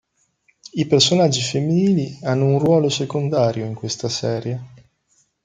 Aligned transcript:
I 0.71 0.87
personaggi 0.87 1.41
femminili 1.41 2.17
hanno 2.23 2.45
un 2.47 2.57
ruolo 2.57 2.89
secondario 2.89 3.65
in 3.65 3.75
questa 3.75 4.09
serie. 4.09 4.59